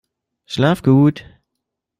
[0.47, 1.23] Schlaf gut!